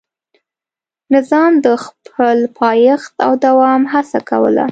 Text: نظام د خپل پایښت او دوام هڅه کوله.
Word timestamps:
نظام 1.15 1.53
د 1.65 1.67
خپل 1.85 2.37
پایښت 2.59 3.13
او 3.25 3.31
دوام 3.45 3.81
هڅه 3.93 4.19
کوله. 4.29 4.59